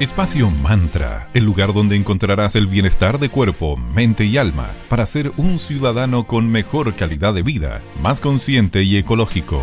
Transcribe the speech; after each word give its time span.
Espacio 0.00 0.50
Mantra, 0.50 1.28
el 1.34 1.44
lugar 1.44 1.74
donde 1.74 1.94
encontrarás 1.94 2.56
el 2.56 2.66
bienestar 2.66 3.18
de 3.18 3.28
cuerpo, 3.28 3.76
mente 3.76 4.24
y 4.24 4.38
alma 4.38 4.74
para 4.88 5.04
ser 5.04 5.30
un 5.36 5.58
ciudadano 5.58 6.26
con 6.26 6.48
mejor 6.48 6.96
calidad 6.96 7.34
de 7.34 7.42
vida, 7.42 7.82
más 8.00 8.18
consciente 8.18 8.82
y 8.82 8.96
ecológico. 8.96 9.60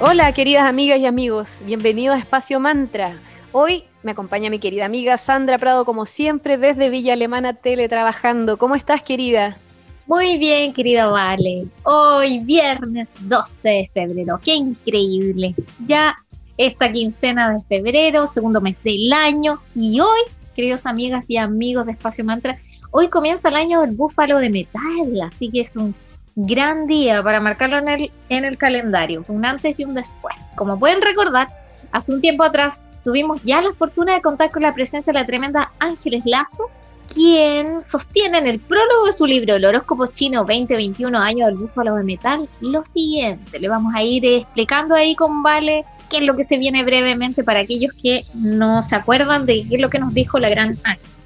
Hola 0.00 0.32
queridas 0.34 0.68
amigas 0.68 1.00
y 1.00 1.06
amigos, 1.06 1.64
bienvenidos 1.66 2.14
a 2.14 2.20
Espacio 2.20 2.60
Mantra. 2.60 3.20
Hoy 3.50 3.86
me 4.04 4.12
acompaña 4.12 4.50
mi 4.50 4.60
querida 4.60 4.84
amiga 4.84 5.18
Sandra 5.18 5.58
Prado 5.58 5.84
como 5.84 6.06
siempre 6.06 6.56
desde 6.56 6.90
Villa 6.90 7.14
Alemana 7.14 7.54
teletrabajando. 7.54 8.56
¿Cómo 8.56 8.76
estás 8.76 9.02
querida? 9.02 9.58
Muy 10.06 10.38
bien, 10.38 10.72
querida 10.72 11.06
Vale. 11.06 11.66
Hoy 11.82 12.38
viernes 12.44 13.10
12 13.22 13.68
de 13.68 13.90
febrero. 13.92 14.38
Qué 14.40 14.54
increíble. 14.54 15.56
Ya 15.86 16.16
esta 16.60 16.92
quincena 16.92 17.54
de 17.54 17.60
febrero, 17.62 18.26
segundo 18.26 18.60
mes 18.60 18.76
del 18.84 19.10
año. 19.14 19.62
Y 19.74 19.98
hoy, 20.00 20.20
queridos 20.54 20.84
amigas 20.84 21.30
y 21.30 21.38
amigos 21.38 21.86
de 21.86 21.92
Espacio 21.92 22.22
Mantra, 22.22 22.58
hoy 22.90 23.08
comienza 23.08 23.48
el 23.48 23.56
año 23.56 23.80
del 23.80 23.96
búfalo 23.96 24.38
de 24.38 24.50
metal, 24.50 25.20
así 25.26 25.50
que 25.50 25.62
es 25.62 25.74
un 25.74 25.94
gran 26.36 26.86
día 26.86 27.22
para 27.22 27.40
marcarlo 27.40 27.78
en 27.78 27.88
el, 27.88 28.12
en 28.28 28.44
el 28.44 28.58
calendario, 28.58 29.24
un 29.28 29.46
antes 29.46 29.80
y 29.80 29.84
un 29.84 29.94
después. 29.94 30.36
Como 30.54 30.78
pueden 30.78 31.00
recordar, 31.00 31.48
hace 31.92 32.12
un 32.12 32.20
tiempo 32.20 32.44
atrás 32.44 32.84
tuvimos 33.04 33.42
ya 33.42 33.62
la 33.62 33.72
fortuna 33.72 34.12
de 34.12 34.20
contar 34.20 34.50
con 34.50 34.60
la 34.62 34.74
presencia 34.74 35.14
de 35.14 35.18
la 35.18 35.24
tremenda 35.24 35.72
Ángeles 35.78 36.24
Lazo, 36.26 36.68
quien 37.10 37.80
sostiene 37.80 38.36
en 38.36 38.46
el 38.46 38.60
prólogo 38.60 39.06
de 39.06 39.14
su 39.14 39.24
libro 39.24 39.54
El 39.54 39.64
horóscopo 39.64 40.08
chino 40.08 40.40
2021 40.40 41.18
año 41.18 41.46
del 41.46 41.56
búfalo 41.56 41.94
de 41.94 42.04
metal 42.04 42.46
lo 42.60 42.84
siguiente. 42.84 43.58
Le 43.58 43.68
vamos 43.68 43.94
a 43.96 44.02
ir 44.02 44.26
explicando 44.26 44.94
ahí 44.94 45.14
con 45.14 45.42
Vale 45.42 45.86
qué 46.10 46.18
es 46.18 46.24
lo 46.24 46.36
que 46.36 46.44
se 46.44 46.58
viene 46.58 46.84
brevemente 46.84 47.42
para 47.42 47.60
aquellos 47.60 47.94
que 47.94 48.24
no 48.34 48.82
se 48.82 48.96
acuerdan 48.96 49.46
de 49.46 49.66
qué 49.68 49.76
es 49.76 49.80
lo 49.80 49.88
que 49.88 49.98
nos 49.98 50.12
dijo 50.12 50.38
la 50.38 50.50
gran 50.50 50.76
Ángel. 50.82 51.16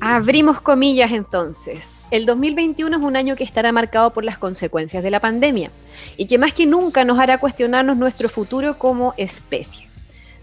Abrimos 0.00 0.60
comillas 0.60 1.10
entonces. 1.10 2.06
El 2.10 2.26
2021 2.26 2.96
es 2.96 3.02
un 3.02 3.16
año 3.16 3.34
que 3.34 3.44
estará 3.44 3.72
marcado 3.72 4.10
por 4.12 4.24
las 4.24 4.38
consecuencias 4.38 5.02
de 5.02 5.10
la 5.10 5.18
pandemia 5.18 5.70
y 6.16 6.26
que 6.26 6.38
más 6.38 6.52
que 6.52 6.66
nunca 6.66 7.04
nos 7.04 7.18
hará 7.18 7.38
cuestionarnos 7.38 7.96
nuestro 7.96 8.28
futuro 8.28 8.78
como 8.78 9.14
especie 9.16 9.87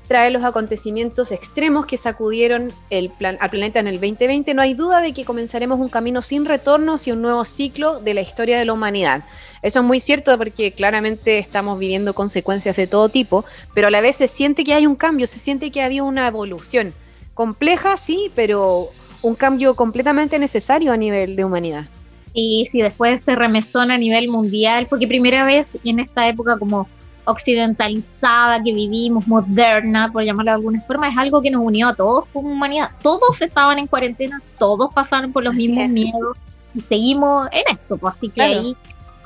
trae 0.08 0.32
los 0.32 0.44
acontecimientos 0.44 1.32
extremos 1.32 1.86
que 1.86 1.98
sacudieron 1.98 2.72
el 2.90 3.10
plan, 3.10 3.38
al 3.40 3.50
planeta 3.50 3.80
en 3.80 3.88
el 3.88 3.96
2020, 3.96 4.54
no 4.54 4.62
hay 4.62 4.74
duda 4.74 5.02
de 5.02 5.14
que 5.14 5.26
comenzaremos 5.26 5.80
un 5.80 5.90
camino 5.90 6.22
sin 6.22 6.46
retorno 6.46 6.96
hacia 6.96 7.14
un 7.14 7.22
nuevo 7.22 7.46
ciclo 7.46 8.00
de 8.00 8.14
la 8.14 8.22
historia 8.22 8.58
de 8.58 8.66
la 8.66 8.74
humanidad. 8.74 9.24
Eso 9.62 9.80
es 9.80 9.86
muy 9.86 10.00
cierto 10.00 10.38
porque 10.38 10.72
claramente 10.74 11.40
estamos 11.40 11.80
viviendo 11.80 12.14
consecuencias 12.14 12.76
de 12.76 12.88
todo 12.88 13.10
tipo, 13.10 13.46
pero 13.74 13.88
a 13.88 13.92
la 13.92 14.02
vez 14.02 14.16
se 14.16 14.28
siente 14.28 14.64
que 14.64 14.74
hay 14.74 14.86
un 14.86 14.96
cambio, 14.96 15.28
se 15.28 15.40
siente 15.40 15.72
que 15.72 15.82
había 15.82 16.04
una 16.04 16.28
evolución. 16.28 16.94
Compleja, 17.34 17.98
sí, 17.98 18.32
pero 18.36 18.90
un 19.22 19.36
cambio 19.36 19.76
completamente 19.76 20.38
necesario 20.40 20.92
a 20.92 20.98
nivel 20.98 21.36
de 21.36 21.46
humanidad. 21.46 21.86
Y 22.34 22.68
si 22.72 22.82
después 22.82 23.12
de 23.12 23.16
este 23.16 23.36
remesón 23.36 23.92
a 23.92 23.98
nivel 23.98 24.28
mundial, 24.28 24.88
porque 24.90 25.08
primera 25.08 25.46
vez 25.46 25.78
en 25.84 26.00
esta 26.00 26.28
época 26.28 26.60
como 26.60 26.88
occidentalizada 27.26 28.64
que 28.64 28.74
vivimos, 28.74 29.28
moderna, 29.28 30.12
por 30.12 30.24
llamarlo 30.24 30.52
de 30.52 30.56
alguna 30.56 30.82
forma, 30.82 31.10
es 31.10 31.18
algo 31.18 31.42
que 31.42 31.52
nos 31.52 31.62
unió 31.62 31.90
a 31.90 31.96
todos 31.96 32.26
como 32.32 32.50
humanidad. 32.50 32.92
Todos 33.02 33.42
estaban 33.42 33.80
en 33.80 33.88
cuarentena, 33.88 34.42
todos 34.58 34.94
pasaron 34.94 35.32
por 35.34 35.44
los 35.44 35.56
mismos 35.56 35.90
miedos 35.90 36.38
y 36.74 36.82
seguimos 36.82 37.48
en 37.52 37.64
esto, 37.72 37.98
pues 37.98 38.16
así 38.16 38.30
que 38.30 38.42
ahí... 38.42 38.78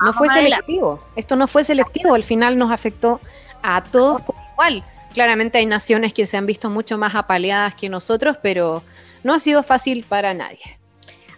No 0.02 0.14
fue 0.14 0.30
selectivo, 0.30 0.98
esto 1.18 1.36
no 1.36 1.48
fue 1.50 1.66
selectivo, 1.66 2.14
al 2.14 2.24
final 2.24 2.58
nos 2.58 2.72
afectó 2.72 3.20
a 3.62 3.84
todos 3.84 4.22
por 4.22 4.36
igual. 4.54 4.82
Claramente 5.14 5.58
hay 5.58 5.66
naciones 5.66 6.14
que 6.14 6.26
se 6.26 6.38
han 6.38 6.46
visto 6.46 6.70
mucho 6.70 6.98
más 6.98 7.16
apaleadas 7.16 7.76
que 7.76 7.90
nosotros, 7.90 8.38
pero 8.42 8.82
no 9.26 9.34
ha 9.34 9.40
sido 9.40 9.62
fácil 9.62 10.06
para 10.08 10.34
nadie. 10.34 10.80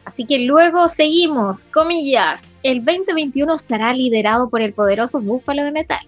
Así 0.05 0.25
que 0.25 0.45
luego 0.45 0.89
seguimos, 0.89 1.66
comillas, 1.73 2.51
el 2.61 2.85
2021 2.85 3.55
estará 3.55 3.94
liderado 3.94 4.47
por 4.47 4.61
el 4.61 4.73
poderoso 4.73 5.19
búfalo 5.19 5.63
de 5.63 5.71
metal 5.71 6.05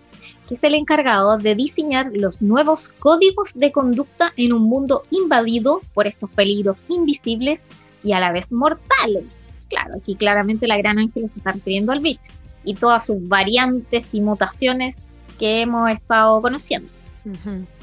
que 0.48 0.56
es 0.56 0.64
el 0.64 0.76
encargado 0.76 1.38
de 1.38 1.56
diseñar 1.56 2.12
los 2.14 2.42
nuevos 2.42 2.90
códigos 3.00 3.54
de 3.56 3.72
conducta 3.72 4.34
en 4.38 4.54
un 4.54 4.64
mundo 4.64 5.04
invadido 5.10 5.82
por 5.94 6.08
estos 6.08 6.30
peligros 6.32 6.84
invisibles 6.90 7.60
y 8.04 8.14
a 8.14 8.20
la 8.20 8.32
vez 8.32 8.52
mortales. 8.52 9.26
Claro, 9.70 9.96
aquí 9.98 10.16
claramente 10.16 10.68
la 10.68 10.78
gran 10.78 11.00
ángel 11.00 11.30
se 11.30 11.40
está 11.40 11.52
refiriendo 11.52 11.92
al 11.92 12.00
bicho 12.00 12.32
y 12.64 12.76
todas 12.76 13.06
sus 13.06 13.28
variantes 13.28 14.14
y 14.14 14.22
mutaciones 14.22 15.06
que 15.40 15.62
hemos 15.62 15.90
estado 15.90 16.42
conociendo. 16.42 16.92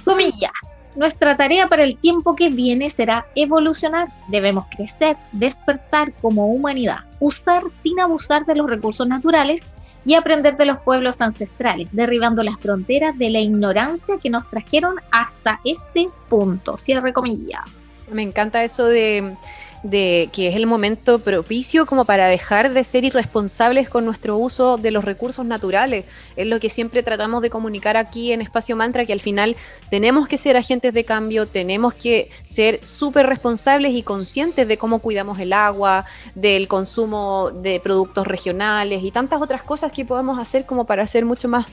Comillas. 0.04 0.53
Nuestra 0.97 1.37
tarea 1.37 1.69
para 1.69 1.84
el 1.84 1.97
tiempo 1.97 2.34
que 2.34 2.50
viene 2.50 2.91
será 2.91 3.27
evolucionar. 3.37 4.09
Debemos 4.28 4.66
crecer, 4.75 5.16
despertar 5.32 6.12
como 6.15 6.48
humanidad, 6.48 7.04
usar 7.21 7.62
sin 7.82 8.00
abusar 8.00 8.44
de 8.44 8.56
los 8.56 8.69
recursos 8.69 9.06
naturales 9.06 9.62
y 10.05 10.15
aprender 10.15 10.56
de 10.56 10.66
los 10.66 10.78
pueblos 10.78 11.21
ancestrales, 11.21 11.88
derribando 11.93 12.43
las 12.43 12.59
fronteras 12.59 13.16
de 13.19 13.31
la 13.31 13.41
ignorancia 13.41 14.16
que 14.22 14.31
nos 14.31 14.49
trajeron 14.49 14.97
hasta 15.11 15.61
este 15.65 16.06
punto. 16.28 16.77
Cierre 16.77 17.12
comillas. 17.12 17.78
Me 18.10 18.22
encanta 18.22 18.65
eso 18.65 18.87
de 18.87 19.37
de 19.82 20.28
que 20.32 20.48
es 20.48 20.56
el 20.56 20.66
momento 20.66 21.20
propicio 21.20 21.86
como 21.86 22.04
para 22.04 22.28
dejar 22.28 22.72
de 22.72 22.84
ser 22.84 23.04
irresponsables 23.04 23.88
con 23.88 24.04
nuestro 24.04 24.36
uso 24.36 24.76
de 24.76 24.91
los 24.91 25.04
recursos 25.04 25.46
naturales. 25.46 26.04
Es 26.36 26.46
lo 26.46 26.60
que 26.60 26.68
siempre 26.68 27.02
tratamos 27.02 27.41
de 27.42 27.50
comunicar 27.50 27.96
aquí 27.96 28.32
en 28.32 28.42
Espacio 28.42 28.76
Mantra, 28.76 29.06
que 29.06 29.12
al 29.12 29.20
final 29.20 29.56
tenemos 29.91 30.28
que 30.28 30.36
ser 30.36 30.56
agentes 30.56 30.92
de 30.92 31.04
cambio, 31.04 31.46
tenemos 31.46 31.94
que 31.94 32.30
ser 32.44 32.86
súper 32.86 33.26
responsables 33.26 33.94
y 33.94 34.02
conscientes 34.02 34.68
de 34.68 34.76
cómo 34.76 34.98
cuidamos 34.98 35.38
el 35.38 35.52
agua, 35.52 36.04
del 36.34 36.68
consumo 36.68 37.50
de 37.50 37.80
productos 37.80 38.26
regionales 38.26 39.02
y 39.02 39.10
tantas 39.10 39.41
otras 39.41 39.62
cosas 39.62 39.92
que 39.92 40.04
podemos 40.04 40.38
hacer 40.38 40.66
como 40.66 40.84
para 40.84 41.06
ser 41.06 41.24
mucho 41.24 41.48
más 41.48 41.66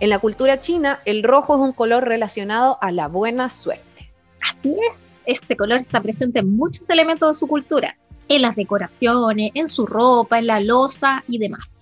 En 0.00 0.10
la 0.10 0.18
cultura 0.18 0.60
china, 0.60 1.00
el 1.06 1.22
rojo 1.22 1.54
es 1.54 1.60
un 1.62 1.72
color 1.72 2.04
relacionado 2.04 2.76
a 2.82 2.92
la 2.92 3.08
buena 3.08 3.48
suerte. 3.48 4.10
Así 4.42 4.76
es 4.90 5.05
este 5.26 5.56
color 5.56 5.78
está 5.78 6.00
presente 6.00 6.40
en 6.40 6.56
muchos 6.56 6.88
elementos 6.88 7.36
de 7.36 7.38
su 7.38 7.46
cultura, 7.46 7.96
en 8.28 8.42
las 8.42 8.56
decoraciones, 8.56 9.50
en 9.54 9.68
su 9.68 9.86
ropa, 9.86 10.38
en 10.38 10.46
la 10.46 10.60
losa 10.60 11.22
y 11.28 11.38
demás. 11.38 11.72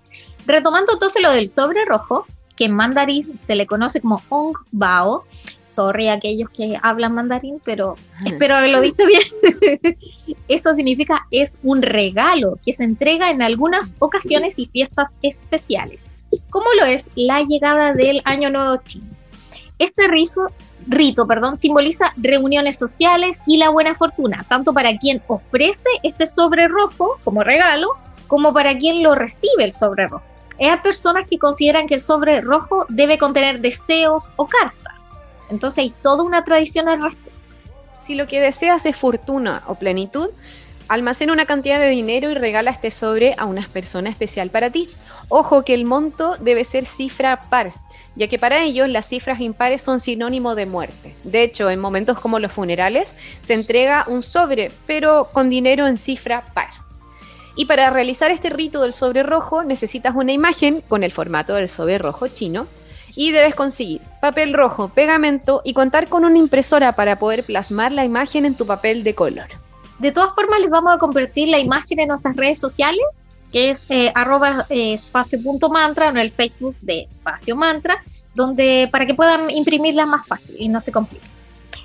Retomando 0.46 0.92
entonces 0.92 1.22
lo 1.22 1.30
del 1.30 1.48
sobre 1.48 1.84
rojo, 1.84 2.26
que 2.56 2.66
en 2.66 2.74
mandarín 2.74 3.38
se 3.42 3.56
le 3.56 3.66
conoce 3.66 4.00
como 4.00 4.22
Ong 4.28 4.56
Bao, 4.70 5.24
sorry 5.66 6.08
a 6.08 6.14
aquellos 6.14 6.48
que 6.50 6.78
hablan 6.82 7.14
mandarín, 7.14 7.60
pero 7.64 7.96
espero 8.24 8.54
haberlo 8.54 8.80
visto 8.80 9.04
bien. 9.06 9.22
Eso 10.48 10.74
significa 10.74 11.26
es 11.30 11.58
un 11.62 11.82
regalo 11.82 12.58
que 12.64 12.72
se 12.72 12.84
entrega 12.84 13.30
en 13.30 13.42
algunas 13.42 13.96
ocasiones 13.98 14.58
y 14.58 14.66
fiestas 14.66 15.14
especiales, 15.22 15.98
como 16.50 16.66
lo 16.78 16.84
es 16.84 17.08
la 17.16 17.42
llegada 17.42 17.92
del 17.92 18.22
Año 18.24 18.50
Nuevo 18.50 18.80
Chino. 18.84 19.06
Este 19.78 20.06
rizo, 20.06 20.52
rito 20.86 21.26
perdón, 21.26 21.58
simboliza 21.58 22.12
reuniones 22.16 22.78
sociales 22.78 23.38
y 23.46 23.56
la 23.56 23.70
buena 23.70 23.94
fortuna, 23.94 24.44
tanto 24.48 24.72
para 24.72 24.96
quien 24.96 25.22
ofrece 25.26 25.88
este 26.02 26.26
sobre 26.26 26.68
rojo 26.68 27.18
como 27.24 27.42
regalo, 27.42 27.88
como 28.26 28.52
para 28.52 28.76
quien 28.76 29.02
lo 29.02 29.14
recibe 29.14 29.64
el 29.64 29.72
sobre 29.72 30.08
rojo. 30.08 30.24
Hay 30.60 30.76
personas 30.78 31.26
que 31.28 31.38
consideran 31.38 31.86
que 31.86 31.94
el 31.94 32.00
sobre 32.00 32.40
rojo 32.40 32.86
debe 32.88 33.18
contener 33.18 33.60
deseos 33.60 34.28
o 34.36 34.46
cartas. 34.46 35.06
Entonces 35.50 35.82
hay 35.82 35.94
toda 36.02 36.22
una 36.22 36.44
tradición 36.44 36.88
al 36.88 37.02
respecto. 37.02 37.30
Si 38.04 38.14
lo 38.14 38.26
que 38.26 38.40
deseas 38.40 38.86
es 38.86 38.96
fortuna 38.96 39.62
o 39.66 39.74
plenitud, 39.74 40.28
almacena 40.88 41.32
una 41.32 41.46
cantidad 41.46 41.78
de 41.78 41.88
dinero 41.88 42.30
y 42.30 42.34
regala 42.34 42.70
este 42.70 42.90
sobre 42.90 43.34
a 43.38 43.46
una 43.46 43.62
persona 43.62 44.10
especial 44.10 44.50
para 44.50 44.70
ti. 44.70 44.88
Ojo 45.28 45.64
que 45.64 45.74
el 45.74 45.84
monto 45.84 46.36
debe 46.38 46.64
ser 46.64 46.86
cifra 46.86 47.42
par, 47.48 47.72
ya 48.16 48.28
que 48.28 48.38
para 48.38 48.62
ellos 48.62 48.88
las 48.88 49.08
cifras 49.08 49.40
impares 49.40 49.82
son 49.82 50.00
sinónimo 50.00 50.54
de 50.54 50.66
muerte. 50.66 51.14
De 51.24 51.42
hecho, 51.42 51.70
en 51.70 51.80
momentos 51.80 52.20
como 52.20 52.38
los 52.38 52.52
funerales, 52.52 53.14
se 53.40 53.54
entrega 53.54 54.04
un 54.08 54.22
sobre, 54.22 54.70
pero 54.86 55.30
con 55.32 55.48
dinero 55.48 55.86
en 55.86 55.96
cifra 55.96 56.44
par. 56.54 56.68
Y 57.56 57.66
para 57.66 57.90
realizar 57.90 58.30
este 58.30 58.50
rito 58.50 58.82
del 58.82 58.92
sobre 58.92 59.22
rojo 59.22 59.62
necesitas 59.62 60.14
una 60.16 60.32
imagen 60.32 60.82
con 60.88 61.04
el 61.04 61.12
formato 61.12 61.54
del 61.54 61.68
sobre 61.68 61.98
rojo 61.98 62.28
chino 62.28 62.66
y 63.14 63.30
debes 63.30 63.54
conseguir 63.54 64.00
papel 64.20 64.52
rojo, 64.52 64.88
pegamento 64.88 65.62
y 65.64 65.72
contar 65.72 66.08
con 66.08 66.24
una 66.24 66.38
impresora 66.38 66.96
para 66.96 67.18
poder 67.18 67.44
plasmar 67.44 67.92
la 67.92 68.04
imagen 68.04 68.44
en 68.44 68.56
tu 68.56 68.66
papel 68.66 69.04
de 69.04 69.14
color. 69.14 69.63
De 69.98 70.12
todas 70.12 70.34
formas, 70.34 70.60
les 70.60 70.70
vamos 70.70 70.94
a 70.94 70.98
compartir 70.98 71.48
la 71.48 71.58
imagen 71.58 72.00
en 72.00 72.08
nuestras 72.08 72.36
redes 72.36 72.58
sociales, 72.58 73.04
que 73.52 73.70
es 73.70 73.86
eh, 73.88 74.10
arroba 74.14 74.66
eh, 74.68 74.94
espacio.mantra 74.94 76.08
en 76.08 76.18
el 76.18 76.32
Facebook 76.32 76.76
de 76.80 77.02
Espacio 77.02 77.54
Mantra, 77.54 78.02
donde 78.34 78.88
para 78.90 79.06
que 79.06 79.14
puedan 79.14 79.50
imprimirla 79.50 80.06
más 80.06 80.26
fácil 80.26 80.56
y 80.58 80.68
no 80.68 80.80
se 80.80 80.90
complique. 80.90 81.26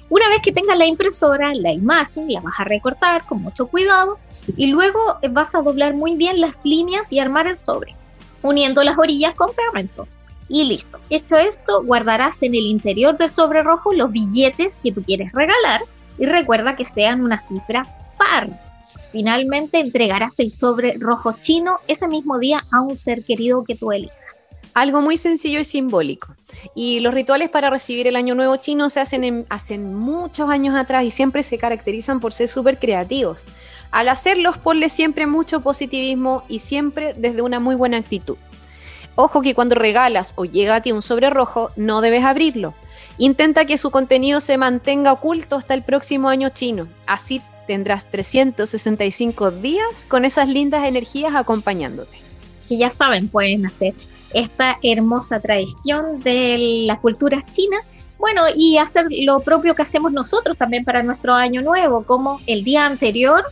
Una 0.10 0.28
vez 0.30 0.40
que 0.42 0.52
tengas 0.52 0.76
la 0.76 0.88
impresora, 0.88 1.54
la 1.54 1.72
imagen 1.72 2.34
la 2.34 2.42
vas 2.42 2.60
a 2.60 2.64
recortar 2.64 3.26
con 3.28 3.44
mucho 3.44 3.68
cuidado 3.68 4.18
y 4.58 4.68
luego 4.68 5.00
vas 5.30 5.54
a 5.54 5.62
doblar 5.62 5.94
muy 5.94 6.16
bien 6.16 6.42
las 6.42 6.66
líneas 6.66 7.14
y 7.14 7.20
armar 7.20 7.46
el 7.46 7.56
sobre, 7.56 7.96
uniendo 8.42 8.84
las 8.84 8.98
orillas 8.98 9.36
con 9.36 9.54
pegamento. 9.54 10.08
Y 10.48 10.64
listo. 10.64 10.98
Hecho 11.12 11.36
esto, 11.36 11.84
guardarás 11.84 12.42
en 12.42 12.56
el 12.56 12.66
interior 12.66 13.20
del 13.20 13.30
sobre 13.30 13.62
rojo 13.62 13.94
los 13.94 14.12
billetes 14.12 14.80
que 14.82 14.92
tú 14.92 15.04
quieres 15.04 15.32
regalar 15.32 15.82
y 16.20 16.26
recuerda 16.26 16.76
que 16.76 16.86
sean 16.86 17.22
una 17.22 17.40
cifra 17.40 17.86
par. 18.18 18.50
Finalmente 19.12 19.80
entregarás 19.80 20.38
el 20.40 20.52
sobre 20.52 20.96
rojo 21.00 21.34
chino 21.42 21.78
ese 21.88 22.08
mismo 22.08 22.38
día 22.38 22.66
a 22.72 22.82
un 22.82 22.96
ser 22.96 23.24
querido 23.24 23.64
que 23.64 23.76
tú 23.76 23.92
elijas. 23.92 24.18
Algo 24.74 25.02
muy 25.02 25.18
sencillo 25.18 25.60
y 25.60 25.66
simbólico. 25.66 26.36
Y 26.76 27.00
los 27.00 27.14
rituales 27.14 27.50
para 27.50 27.70
recibir 27.70 28.08
el 28.08 28.16
Año 28.16 28.36
Nuevo 28.36 28.58
chino 28.58 28.90
se 28.90 29.00
hacen 29.00 29.24
en, 29.24 29.94
muchos 29.96 30.50
años 30.50 30.76
atrás 30.76 31.04
y 31.04 31.12
siempre 31.12 31.42
se 31.44 31.58
caracterizan 31.58 32.20
por 32.20 32.34
ser 32.34 32.50
súper 32.50 32.78
creativos. 32.78 33.44
Al 33.92 34.10
hacerlos, 34.10 34.58
ponle 34.58 34.90
siempre 34.90 35.26
mucho 35.26 35.62
positivismo 35.62 36.44
y 36.48 36.60
siempre 36.60 37.16
desde 37.18 37.42
una 37.42 37.60
muy 37.60 37.76
buena 37.76 37.98
actitud. 37.98 38.38
Ojo 39.16 39.42
que 39.42 39.56
cuando 39.56 39.76
regalas 39.76 40.34
o 40.36 40.46
llega 40.46 40.76
a 40.76 40.82
ti 40.82 40.92
un 40.92 41.02
sobre 41.02 41.30
rojo, 41.30 41.72
no 41.76 42.02
debes 42.02 42.24
abrirlo. 42.24 42.76
Intenta 43.20 43.66
que 43.66 43.78
su 43.78 43.92
contenido 43.92 44.40
se 44.40 44.58
mantenga 44.58 45.12
oculto 45.12 45.58
hasta 45.58 45.74
el 45.74 45.84
próximo 45.84 46.30
año 46.30 46.50
chino. 46.50 46.88
Así 47.06 47.42
tendrás 47.68 48.10
365 48.10 49.52
días 49.52 50.06
con 50.08 50.24
esas 50.24 50.48
lindas 50.48 50.88
energías 50.88 51.36
acompañándote. 51.36 52.18
Que 52.70 52.78
ya 52.78 52.90
saben, 52.90 53.28
pueden 53.28 53.66
hacer 53.66 53.94
esta 54.34 54.80
hermosa 54.82 55.42
tradición 55.42 56.22
de 56.22 56.86
las 56.88 57.00
culturas 57.00 57.44
chinas. 57.52 57.86
Bueno, 58.18 58.42
y 58.56 58.78
hacer 58.78 59.06
lo 59.10 59.42
propio 59.42 59.76
que 59.76 59.82
hacemos 59.82 60.14
nosotros 60.14 60.58
también 60.58 60.86
para 60.86 61.04
nuestro 61.04 61.34
año 61.34 61.62
nuevo, 61.62 62.04
como 62.06 62.40
el 62.48 62.64
día 62.64 62.86
anterior, 62.86 63.44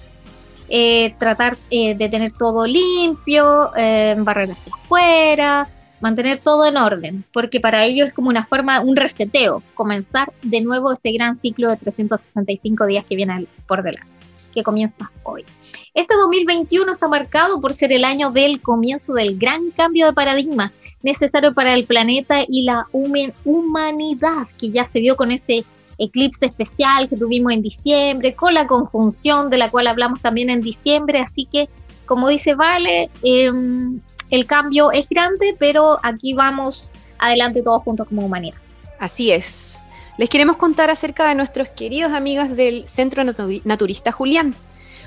eh, 0.69 1.13
tratar 1.19 1.57
eh, 1.71 1.93
de 1.93 2.07
tener 2.07 2.31
todo 2.31 2.65
limpio, 2.65 3.71
eh, 3.75 4.15
barrer 4.17 4.51
hacia 4.51 4.73
afuera, 4.73 5.69
mantener 6.01 6.38
todo 6.39 6.65
en 6.65 6.77
orden, 6.77 7.25
porque 7.33 7.59
para 7.59 7.85
ellos 7.85 8.09
es 8.09 8.13
como 8.13 8.29
una 8.29 8.45
forma, 8.45 8.81
un 8.81 8.95
reseteo, 8.95 9.63
comenzar 9.73 10.31
de 10.44 10.61
nuevo 10.61 10.91
este 10.91 11.11
gran 11.11 11.35
ciclo 11.35 11.69
de 11.69 11.77
365 11.77 12.85
días 12.85 13.05
que 13.05 13.15
viene 13.15 13.47
por 13.67 13.83
delante 13.83 14.17
que 14.53 14.63
comienza 14.63 15.11
hoy. 15.21 15.45
Este 15.94 16.15
2021 16.15 16.91
está 16.91 17.07
marcado 17.07 17.61
por 17.61 17.73
ser 17.73 17.91
el 17.91 18.03
año 18.03 18.31
del 18.31 18.59
comienzo 18.59 19.13
del 19.13 19.38
gran 19.38 19.69
cambio 19.69 20.07
de 20.07 20.13
paradigma 20.13 20.73
necesario 21.03 21.53
para 21.53 21.73
el 21.73 21.85
planeta 21.85 22.39
y 22.47 22.63
la 22.63 22.88
humanidad 22.91 24.47
que 24.57 24.71
ya 24.71 24.85
se 24.85 24.99
dio 24.99 25.15
con 25.15 25.31
ese 25.31 25.63
eclipse 25.99 26.47
especial 26.47 27.07
que 27.07 27.17
tuvimos 27.17 27.51
en 27.53 27.61
diciembre, 27.61 28.33
con 28.33 28.55
la 28.55 28.65
conjunción 28.65 29.51
de 29.51 29.59
la 29.59 29.69
cual 29.69 29.88
hablamos 29.88 30.21
también 30.21 30.49
en 30.49 30.61
diciembre, 30.61 31.19
así 31.19 31.45
que 31.45 31.69
como 32.05 32.29
dice 32.29 32.55
Vale, 32.55 33.09
em, 33.21 33.99
el 34.29 34.45
cambio 34.45 34.91
es 34.91 35.07
grande, 35.09 35.56
pero 35.57 36.00
aquí 36.03 36.33
vamos 36.33 36.88
adelante 37.19 37.63
todos 37.63 37.83
juntos 37.83 38.07
como 38.07 38.25
humanidad. 38.25 38.57
Así 39.00 39.31
es. 39.31 39.81
Les 40.18 40.29
queremos 40.29 40.57
contar 40.57 40.89
acerca 40.89 41.27
de 41.27 41.35
nuestros 41.35 41.69
queridos 41.69 42.12
amigos 42.12 42.56
del 42.56 42.89
Centro 42.89 43.24
Naturista 43.24 44.12
Julián. 44.12 44.56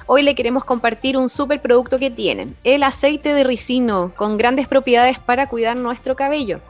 Hoy 0.06 0.22
le 0.22 0.34
queremos 0.34 0.64
compartir 0.64 1.16
un 1.16 1.28
super 1.28 1.60
producto 1.60 1.98
que 1.98 2.10
tienen, 2.10 2.56
el 2.64 2.82
aceite 2.82 3.34
de 3.34 3.44
ricino, 3.44 4.12
con 4.16 4.38
grandes 4.38 4.68
propiedades 4.68 5.18
para 5.18 5.48
cuidar 5.48 5.76
nuestro 5.76 6.16
cabello. 6.16 6.60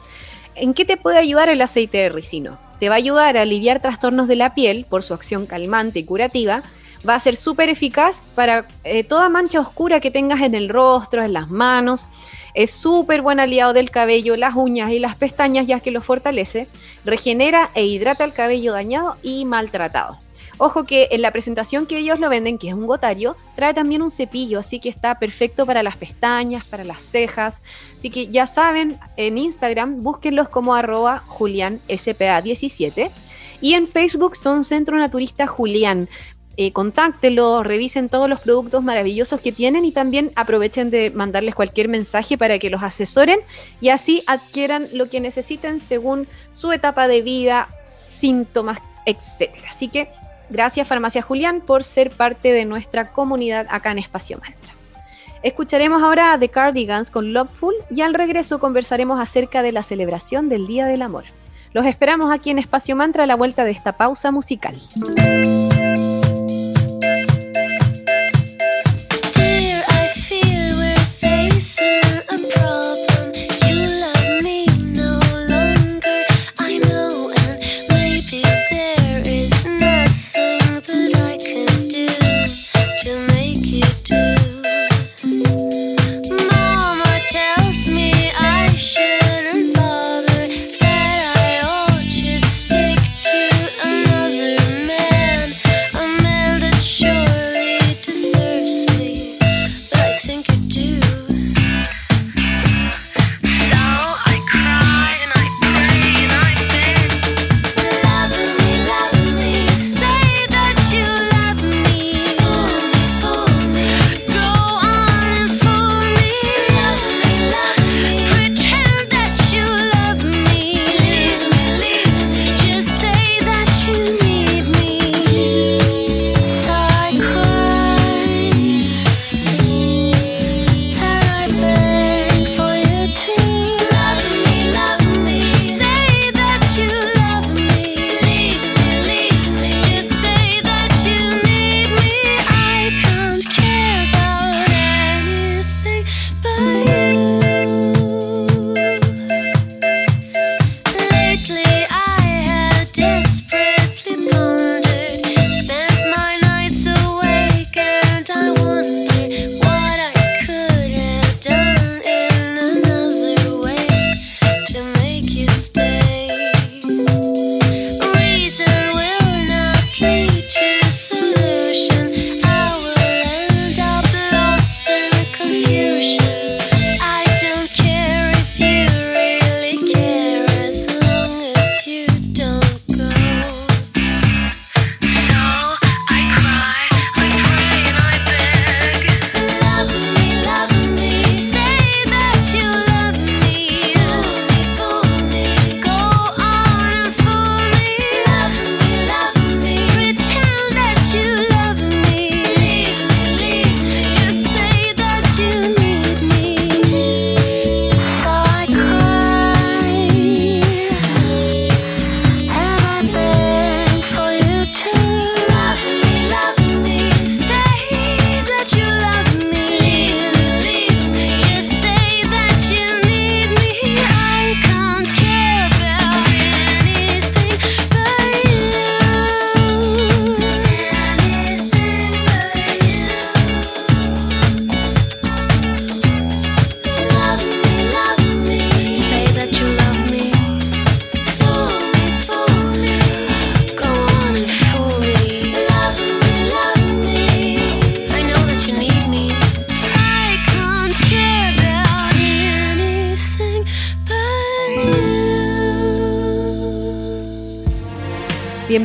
¿En 0.54 0.74
qué 0.74 0.84
te 0.84 0.96
puede 0.96 1.18
ayudar 1.18 1.48
el 1.48 1.62
aceite 1.62 1.98
de 1.98 2.08
ricino? 2.08 2.58
Te 2.80 2.88
va 2.88 2.96
a 2.96 2.98
ayudar 2.98 3.36
a 3.36 3.42
aliviar 3.42 3.80
trastornos 3.80 4.26
de 4.28 4.36
la 4.36 4.54
piel 4.54 4.86
por 4.88 5.02
su 5.02 5.14
acción 5.14 5.46
calmante 5.46 6.00
y 6.00 6.04
curativa. 6.04 6.62
Va 7.08 7.14
a 7.14 7.20
ser 7.20 7.36
súper 7.36 7.68
eficaz 7.68 8.22
para 8.34 8.66
eh, 8.84 9.04
toda 9.04 9.28
mancha 9.28 9.60
oscura 9.60 10.00
que 10.00 10.10
tengas 10.10 10.42
en 10.42 10.54
el 10.54 10.68
rostro, 10.68 11.22
en 11.22 11.32
las 11.32 11.50
manos. 11.50 12.08
Es 12.54 12.72
súper 12.72 13.22
buen 13.22 13.40
aliado 13.40 13.72
del 13.72 13.90
cabello, 13.90 14.36
las 14.36 14.54
uñas 14.54 14.90
y 14.90 14.98
las 14.98 15.16
pestañas 15.16 15.66
ya 15.66 15.80
que 15.80 15.90
lo 15.90 16.02
fortalece, 16.02 16.68
regenera 17.04 17.70
e 17.74 17.86
hidrata 17.86 18.24
el 18.24 18.32
cabello 18.32 18.72
dañado 18.72 19.16
y 19.22 19.44
maltratado. 19.44 20.18
Ojo 20.62 20.84
que 20.84 21.08
en 21.10 21.22
la 21.22 21.30
presentación 21.30 21.86
que 21.86 21.96
ellos 21.96 22.20
lo 22.20 22.28
venden, 22.28 22.58
que 22.58 22.68
es 22.68 22.74
un 22.74 22.86
gotario, 22.86 23.34
trae 23.56 23.72
también 23.72 24.02
un 24.02 24.10
cepillo, 24.10 24.58
así 24.58 24.78
que 24.78 24.90
está 24.90 25.18
perfecto 25.18 25.64
para 25.64 25.82
las 25.82 25.96
pestañas, 25.96 26.66
para 26.66 26.84
las 26.84 27.02
cejas. 27.02 27.62
Así 27.96 28.10
que 28.10 28.26
ya 28.26 28.46
saben, 28.46 28.98
en 29.16 29.38
Instagram 29.38 30.02
búsquenlos 30.02 30.50
como 30.50 30.74
arroba 30.74 31.24
julianspa17 31.26 33.10
y 33.62 33.72
en 33.72 33.88
Facebook 33.88 34.36
son 34.36 34.64
Centro 34.64 34.98
Naturista 34.98 35.46
Julián 35.46 36.10
eh, 36.62 36.72
contáctenlo, 36.72 37.62
revisen 37.62 38.10
todos 38.10 38.28
los 38.28 38.40
productos 38.40 38.84
maravillosos 38.84 39.40
que 39.40 39.50
tienen 39.50 39.86
y 39.86 39.92
también 39.92 40.30
aprovechen 40.36 40.90
de 40.90 41.10
mandarles 41.10 41.54
cualquier 41.54 41.88
mensaje 41.88 42.36
para 42.36 42.58
que 42.58 42.68
los 42.68 42.82
asesoren 42.82 43.40
y 43.80 43.88
así 43.88 44.22
adquieran 44.26 44.90
lo 44.92 45.08
que 45.08 45.20
necesiten 45.20 45.80
según 45.80 46.28
su 46.52 46.70
etapa 46.70 47.08
de 47.08 47.22
vida, 47.22 47.70
síntomas, 47.86 48.78
etc. 49.06 49.54
Así 49.70 49.88
que 49.88 50.10
gracias 50.50 50.86
Farmacia 50.86 51.22
Julián 51.22 51.62
por 51.62 51.82
ser 51.82 52.10
parte 52.10 52.52
de 52.52 52.66
nuestra 52.66 53.10
comunidad 53.10 53.66
acá 53.70 53.92
en 53.92 53.98
Espacio 54.00 54.36
Mantra. 54.36 54.74
Escucharemos 55.42 56.02
ahora 56.02 56.34
a 56.34 56.38
The 56.38 56.50
Cardigans 56.50 57.10
con 57.10 57.32
Loveful 57.32 57.74
y 57.88 58.02
al 58.02 58.12
regreso 58.12 58.58
conversaremos 58.58 59.18
acerca 59.18 59.62
de 59.62 59.72
la 59.72 59.82
celebración 59.82 60.50
del 60.50 60.66
Día 60.66 60.84
del 60.84 61.00
Amor. 61.00 61.24
Los 61.72 61.86
esperamos 61.86 62.30
aquí 62.30 62.50
en 62.50 62.58
Espacio 62.58 62.96
Mantra 62.96 63.24
a 63.24 63.26
la 63.26 63.36
vuelta 63.36 63.64
de 63.64 63.70
esta 63.70 63.92
pausa 63.96 64.30
musical. 64.30 64.78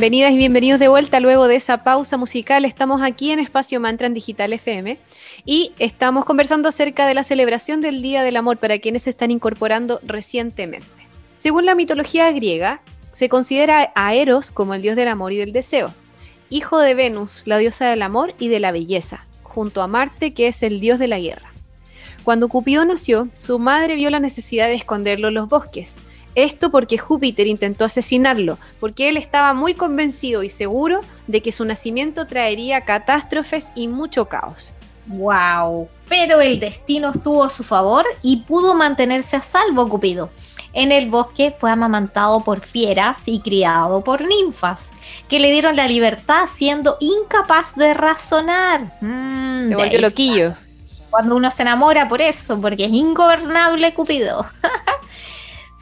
Bienvenidas 0.06 0.34
y 0.34 0.36
bienvenidos 0.36 0.78
de 0.78 0.86
vuelta 0.86 1.18
luego 1.18 1.48
de 1.48 1.56
esa 1.56 1.82
pausa 1.82 2.16
musical. 2.16 2.64
Estamos 2.64 3.02
aquí 3.02 3.32
en 3.32 3.40
Espacio 3.40 3.80
Mantra 3.80 4.06
en 4.06 4.14
Digital 4.14 4.52
FM 4.52 5.00
y 5.44 5.72
estamos 5.80 6.24
conversando 6.24 6.68
acerca 6.68 7.08
de 7.08 7.14
la 7.14 7.24
celebración 7.24 7.80
del 7.80 8.02
Día 8.02 8.22
del 8.22 8.36
Amor 8.36 8.58
para 8.58 8.78
quienes 8.78 9.02
se 9.02 9.10
están 9.10 9.32
incorporando 9.32 9.98
recientemente. 10.04 10.86
Según 11.34 11.66
la 11.66 11.74
mitología 11.74 12.30
griega, 12.30 12.82
se 13.10 13.28
considera 13.28 13.90
a 13.96 14.14
Eros 14.14 14.52
como 14.52 14.74
el 14.74 14.82
dios 14.82 14.94
del 14.94 15.08
amor 15.08 15.32
y 15.32 15.38
del 15.38 15.52
deseo, 15.52 15.92
hijo 16.50 16.78
de 16.78 16.94
Venus, 16.94 17.42
la 17.44 17.58
diosa 17.58 17.90
del 17.90 18.02
amor 18.02 18.32
y 18.38 18.46
de 18.46 18.60
la 18.60 18.70
belleza, 18.70 19.26
junto 19.42 19.82
a 19.82 19.88
Marte, 19.88 20.34
que 20.34 20.46
es 20.46 20.62
el 20.62 20.78
dios 20.78 21.00
de 21.00 21.08
la 21.08 21.18
guerra. 21.18 21.50
Cuando 22.22 22.46
Cupido 22.46 22.84
nació, 22.84 23.26
su 23.34 23.58
madre 23.58 23.96
vio 23.96 24.10
la 24.10 24.20
necesidad 24.20 24.68
de 24.68 24.74
esconderlo 24.74 25.26
en 25.26 25.34
los 25.34 25.48
bosques 25.48 26.05
esto 26.36 26.70
porque 26.70 26.98
Júpiter 26.98 27.46
intentó 27.46 27.84
asesinarlo, 27.84 28.58
porque 28.78 29.08
él 29.08 29.16
estaba 29.16 29.54
muy 29.54 29.74
convencido 29.74 30.42
y 30.42 30.48
seguro 30.48 31.00
de 31.26 31.42
que 31.42 31.50
su 31.50 31.64
nacimiento 31.64 32.26
traería 32.26 32.82
catástrofes 32.82 33.72
y 33.74 33.88
mucho 33.88 34.26
caos. 34.26 34.72
¡Wow! 35.06 35.88
Pero 36.08 36.40
el 36.40 36.60
destino 36.60 37.10
estuvo 37.10 37.42
a 37.42 37.48
su 37.48 37.64
favor 37.64 38.04
y 38.22 38.38
pudo 38.42 38.74
mantenerse 38.74 39.36
a 39.36 39.40
salvo 39.40 39.88
Cupido. 39.88 40.30
En 40.72 40.92
el 40.92 41.08
bosque 41.08 41.56
fue 41.58 41.70
amamantado 41.70 42.44
por 42.44 42.60
fieras 42.60 43.22
y 43.26 43.40
criado 43.40 44.04
por 44.04 44.20
ninfas, 44.20 44.90
que 45.28 45.40
le 45.40 45.50
dieron 45.50 45.74
la 45.74 45.88
libertad 45.88 46.48
siendo 46.52 46.98
incapaz 47.00 47.74
de 47.76 47.94
razonar. 47.94 48.98
Mm, 49.00 49.72
volvió 49.72 50.00
loquillo. 50.00 50.54
Cuando 51.08 51.34
uno 51.34 51.50
se 51.50 51.62
enamora 51.62 52.08
por 52.08 52.20
eso, 52.20 52.60
porque 52.60 52.84
es 52.84 52.92
ingobernable 52.92 53.94
Cupido. 53.94 54.44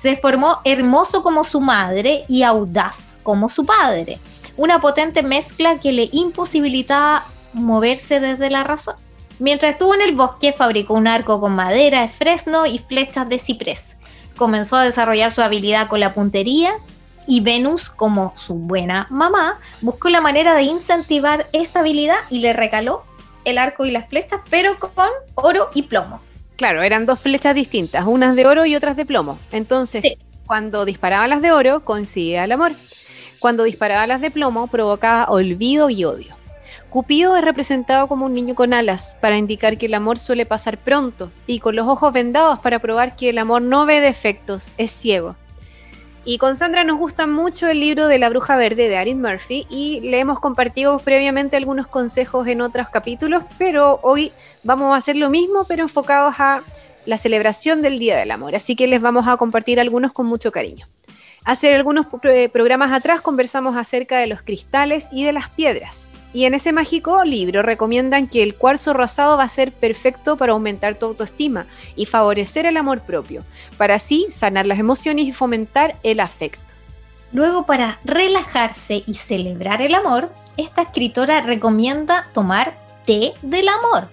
Se 0.05 0.19
formó 0.19 0.59
hermoso 0.67 1.23
como 1.23 1.45
su 1.45 1.63
madre 1.63 2.27
y 2.29 2.43
audaz 2.43 3.17
como 3.23 3.49
su 3.49 3.65
padre, 3.65 4.21
una 4.55 4.79
potente 4.79 5.23
mezcla 5.23 5.81
que 5.81 5.93
le 5.93 6.11
imposibilitaba 6.13 7.29
moverse 7.55 8.21
desde 8.21 8.51
la 8.51 8.65
razón. 8.65 8.97
Mientras 9.39 9.73
estuvo 9.73 9.95
en 9.95 10.03
el 10.03 10.15
bosque, 10.15 10.53
fabricó 10.53 10.93
un 10.93 11.07
arco 11.07 11.41
con 11.41 11.57
madera 11.57 12.03
de 12.03 12.09
fresno 12.09 12.67
y 12.67 12.81
flechas 12.81 13.27
de 13.31 13.39
ciprés. 13.39 13.97
Comenzó 14.37 14.77
a 14.77 14.85
desarrollar 14.85 15.33
su 15.33 15.41
habilidad 15.41 15.89
con 15.89 16.01
la 16.01 16.13
puntería 16.13 16.75
y 17.27 17.41
Venus, 17.41 17.89
como 17.89 18.35
su 18.37 18.57
buena 18.57 19.07
mamá, 19.09 19.59
buscó 19.81 20.11
la 20.11 20.21
manera 20.21 20.55
de 20.55 20.65
incentivar 20.65 21.49
esta 21.55 21.79
habilidad 21.79 22.19
y 22.29 22.41
le 22.41 22.53
recaló 22.53 23.05
el 23.47 23.57
arco 23.57 23.87
y 23.87 23.91
las 23.91 24.07
flechas, 24.11 24.43
pero 24.51 24.79
con 24.79 25.09
oro 25.35 25.71
y 25.73 25.85
plomo. 25.85 26.21
Claro, 26.57 26.83
eran 26.83 27.07
dos 27.07 27.19
flechas 27.19 27.55
distintas, 27.55 28.07
unas 28.07 28.37
de 28.37 28.47
oro 28.47 28.65
y 28.65 28.77
otras 28.77 28.97
de 28.97 29.05
plomo. 29.05 29.39
Entonces, 29.51 30.17
cuando 30.47 30.85
disparaba 30.85 31.27
las 31.27 31.43
de 31.43 31.53
oro, 31.53 31.85
coincidía 31.85 32.45
el 32.45 32.53
amor. 32.53 32.77
Cuando 33.41 33.65
disparaba 33.65 34.07
las 34.07 34.21
de 34.21 34.31
plomo, 34.31 34.69
provocaba 34.69 35.25
olvido 35.25 35.91
y 35.91 36.05
odio. 36.05 36.37
Cupido 36.91 37.37
es 37.37 37.45
representado 37.45 38.07
como 38.07 38.27
un 38.27 38.35
niño 38.35 38.55
con 38.55 38.73
alas, 38.73 39.17
para 39.21 39.37
indicar 39.37 39.79
que 39.79 39.87
el 39.87 39.95
amor 39.95 40.17
suele 40.17 40.47
pasar 40.47 40.79
pronto, 40.79 41.33
y 41.47 41.59
con 41.59 41.75
los 41.75 41.89
ojos 41.89 42.13
vendados 42.13 42.61
para 42.61 42.79
probar 42.79 43.17
que 43.17 43.31
el 43.31 43.39
amor 43.39 43.63
no 43.63 43.85
ve 43.85 44.01
defectos, 44.01 44.71
es 44.79 44.93
ciego. 44.93 45.35
Y 46.27 46.39
con 46.39 46.57
Sandra 46.57 46.85
nos 46.85 46.99
gusta 46.99 47.27
mucho 47.27 47.69
el 47.69 47.81
libro 47.81 48.09
de 48.09 48.19
La 48.19 48.31
Bruja 48.31 48.57
Verde 48.57 48.89
de 48.89 48.95
Erin 48.95 49.21
Murphy 49.21 49.67
y 49.69 50.01
le 50.01 50.21
hemos 50.21 50.41
compartido 50.41 50.99
previamente 50.99 51.57
algunos 51.57 51.87
consejos 51.87 52.47
en 52.49 52.63
otros 52.63 52.89
capítulos, 52.89 53.45
pero 53.59 54.01
hoy 54.03 54.33
vamos 54.63 54.95
a 54.95 54.97
hacer 54.97 55.17
lo 55.17 55.29
mismo, 55.29 55.65
pero 55.69 55.83
enfocados 55.83 56.37
a 56.39 56.63
la 57.05 57.19
celebración 57.19 57.83
del 57.83 57.99
Día 57.99 58.17
del 58.17 58.31
Amor. 58.31 58.55
Así 58.55 58.75
que 58.75 58.87
les 58.87 59.03
vamos 59.03 59.29
a 59.29 59.37
compartir 59.37 59.79
algunos 59.79 60.13
con 60.13 60.25
mucho 60.25 60.51
cariño. 60.51 60.87
Hace 61.45 61.75
algunos 61.75 62.07
programas 62.53 62.91
atrás 62.93 63.21
conversamos 63.21 63.77
acerca 63.77 64.17
de 64.17 64.27
los 64.27 64.41
cristales 64.41 65.09
y 65.13 65.25
de 65.25 65.35
las 65.35 65.51
piedras. 65.51 66.09
Y 66.35 66.47
en 66.47 66.55
ese 66.55 66.73
mágico 66.73 67.25
libro 67.25 67.63
recomiendan 67.63 68.27
que 68.27 68.43
el 68.43 68.57
cuarzo 68.57 68.93
rosado 68.93 69.37
va 69.37 69.45
a 69.45 69.49
ser 69.49 69.71
perfecto 69.71 70.37
para 70.37 70.53
aumentar 70.53 70.97
tu 70.97 71.07
autoestima 71.07 71.67
y 71.95 72.07
favorecer 72.07 72.67
el 72.67 72.77
amor 72.77 73.03
propio, 73.03 73.45
para 73.79 73.95
así 73.95 74.27
sanar 74.33 74.67
las 74.67 74.81
emociones 74.81 75.27
y 75.27 75.33
fomentar 75.33 75.95
el 76.03 76.19
afecto. 76.19 76.61
Luego, 77.33 77.67
para 77.67 78.01
relajarse 78.05 79.05
y 79.07 79.15
celebrar 79.15 79.81
el 79.81 79.95
amor, 79.95 80.29
esta 80.57 80.83
escritora 80.83 81.41
recomienda 81.41 82.27
tomar 82.35 82.77
té 83.07 83.33
del 83.43 83.69
amor. 83.69 84.09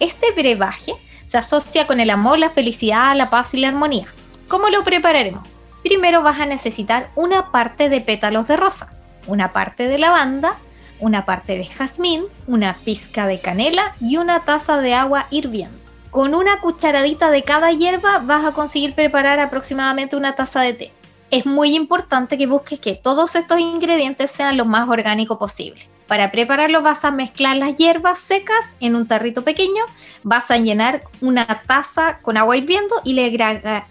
Este 0.00 0.32
brebaje 0.32 0.92
se 1.26 1.38
asocia 1.38 1.86
con 1.86 1.98
el 1.98 2.10
amor, 2.10 2.38
la 2.38 2.50
felicidad, 2.50 3.16
la 3.16 3.30
paz 3.30 3.54
y 3.54 3.56
la 3.56 3.68
armonía. 3.68 4.06
¿Cómo 4.48 4.68
lo 4.68 4.84
prepararemos? 4.84 5.48
Primero 5.82 6.22
vas 6.22 6.40
a 6.40 6.46
necesitar 6.46 7.10
una 7.14 7.50
parte 7.50 7.88
de 7.88 8.02
pétalos 8.02 8.48
de 8.48 8.56
rosa, 8.56 8.92
una 9.26 9.54
parte 9.54 9.88
de 9.88 9.98
lavanda, 9.98 10.58
una 11.04 11.26
parte 11.26 11.58
de 11.58 11.66
jazmín, 11.66 12.24
una 12.46 12.78
pizca 12.82 13.26
de 13.26 13.40
canela 13.40 13.94
y 14.00 14.16
una 14.16 14.46
taza 14.46 14.80
de 14.80 14.94
agua 14.94 15.26
hirviendo. 15.30 15.76
Con 16.10 16.34
una 16.34 16.60
cucharadita 16.60 17.30
de 17.30 17.42
cada 17.42 17.72
hierba 17.72 18.20
vas 18.20 18.46
a 18.46 18.52
conseguir 18.52 18.94
preparar 18.94 19.38
aproximadamente 19.38 20.16
una 20.16 20.34
taza 20.34 20.62
de 20.62 20.72
té. 20.72 20.92
Es 21.30 21.44
muy 21.44 21.76
importante 21.76 22.38
que 22.38 22.46
busques 22.46 22.80
que 22.80 22.94
todos 22.94 23.34
estos 23.34 23.60
ingredientes 23.60 24.30
sean 24.30 24.56
lo 24.56 24.64
más 24.64 24.88
orgánicos 24.88 25.36
posible. 25.36 25.90
Para 26.06 26.30
prepararlo 26.30 26.80
vas 26.80 27.04
a 27.04 27.10
mezclar 27.10 27.58
las 27.58 27.76
hierbas 27.76 28.18
secas 28.18 28.76
en 28.80 28.96
un 28.96 29.06
tarrito 29.06 29.44
pequeño, 29.44 29.84
vas 30.22 30.50
a 30.50 30.56
llenar 30.56 31.02
una 31.20 31.44
taza 31.66 32.20
con 32.22 32.38
agua 32.38 32.56
hirviendo 32.56 32.94
y 33.04 33.12
le 33.12 33.26
agregarás 33.26 33.82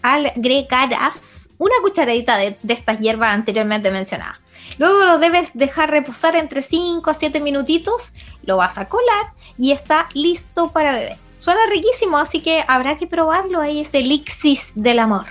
una 1.60 1.76
cucharadita 1.84 2.38
de, 2.38 2.58
de 2.64 2.74
estas 2.74 3.00
hierbas 3.00 3.34
anteriormente 3.34 3.92
mencionadas. 3.92 4.43
Luego 4.78 5.06
lo 5.06 5.20
debes 5.20 5.52
dejar 5.54 5.92
reposar 5.92 6.36
entre 6.36 6.62
5 6.62 7.10
a 7.10 7.14
7 7.14 7.40
minutitos, 7.40 8.14
lo 8.44 8.58
vas 8.58 8.78
a 8.78 8.88
colar 8.88 9.34
y 9.58 9.72
está 9.72 10.10
listo 10.14 10.72
para 10.72 10.94
beber. 10.94 11.18
Suena 11.40 11.60
riquísimo, 11.70 12.18
así 12.18 12.42
que 12.42 12.64
habrá 12.68 12.96
que 12.96 13.06
probarlo. 13.06 13.60
Ahí 13.60 13.82
es 13.82 13.94
el 13.94 14.06
elixir 14.06 14.60
del 14.76 15.00
amor. 15.00 15.26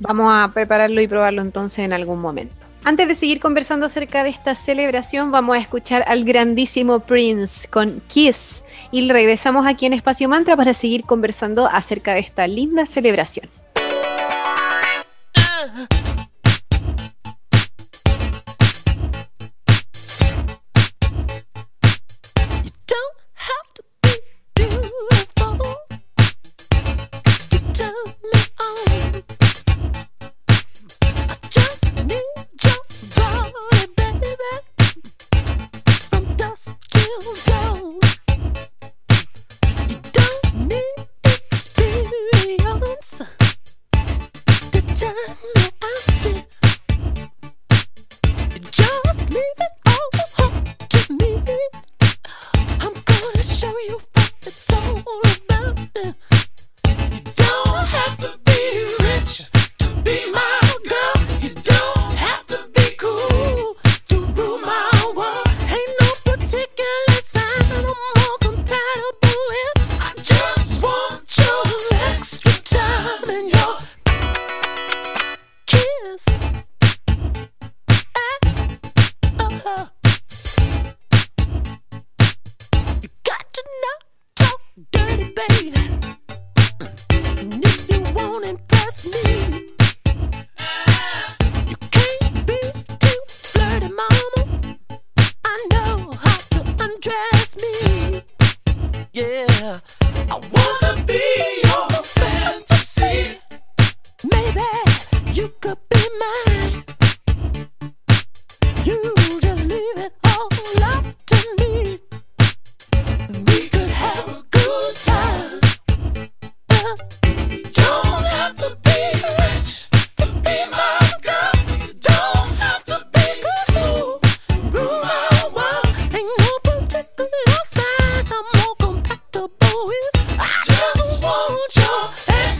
Vamos 0.00 0.30
a 0.30 0.50
prepararlo 0.52 1.00
y 1.00 1.08
probarlo 1.08 1.40
entonces 1.40 1.78
en 1.80 1.94
algún 1.94 2.20
momento. 2.20 2.54
Antes 2.84 3.08
de 3.08 3.14
seguir 3.16 3.40
conversando 3.40 3.86
acerca 3.86 4.22
de 4.22 4.28
esta 4.28 4.54
celebración, 4.54 5.32
vamos 5.32 5.56
a 5.56 5.58
escuchar 5.58 6.04
al 6.06 6.24
grandísimo 6.24 7.00
Prince 7.00 7.68
con 7.68 8.00
Kiss 8.06 8.64
y 8.92 9.10
regresamos 9.10 9.66
aquí 9.66 9.86
en 9.86 9.92
Espacio 9.92 10.28
Mantra 10.28 10.56
para 10.56 10.72
seguir 10.72 11.02
conversando 11.02 11.66
acerca 11.66 12.14
de 12.14 12.20
esta 12.20 12.46
linda 12.46 12.86
celebración. 12.86 13.48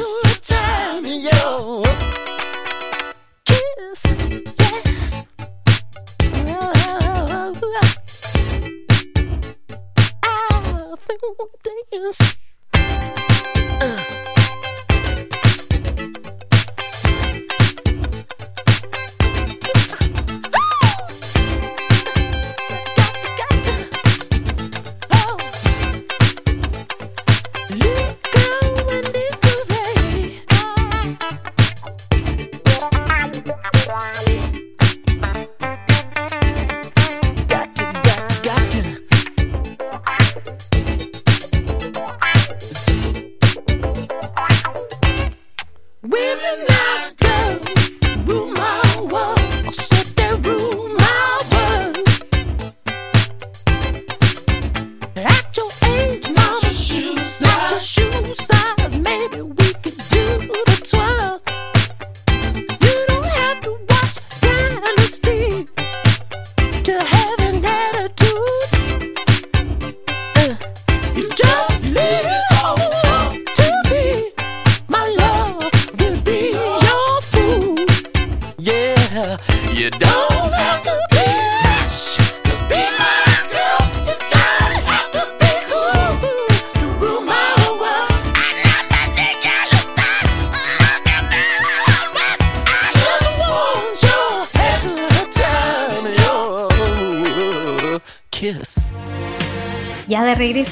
The 0.07 0.39
time. 0.41 0.66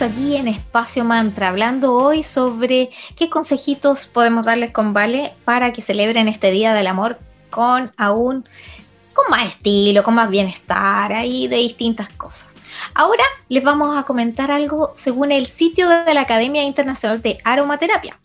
Aquí 0.03 0.35
en 0.35 0.49
Espacio 0.49 1.05
Mantra, 1.05 1.49
hablando 1.49 1.95
hoy 1.95 2.23
sobre 2.25 2.91
qué 3.17 3.31
consejitos 3.31 4.07
podemos 4.07 4.45
darles 4.45 4.73
con 4.73 4.93
Vale 4.93 5.35
para 5.45 5.73
que 5.73 5.83
celebren 5.83 6.27
este 6.27 6.51
Día 6.51 6.73
del 6.73 6.89
Amor 6.89 7.21
con 7.51 7.93
aún 7.97 8.45
con 9.13 9.31
más 9.31 9.45
estilo, 9.45 10.03
con 10.03 10.15
más 10.15 10.31
bienestar, 10.31 11.13
ahí 11.13 11.47
de 11.47 11.57
distintas 11.57 12.09
cosas. 12.09 12.55
Ahora 12.95 13.23
les 13.49 13.63
vamos 13.63 13.97
a 13.97 14.03
comentar 14.03 14.51
algo 14.51 14.91
según 14.95 15.31
el 15.31 15.47
sitio 15.47 15.89
de 15.89 16.13
la 16.15 16.23
Academia 16.23 16.65
Internacional 16.65 17.23
de 17.23 17.39
Aromaterapia. 17.45 18.19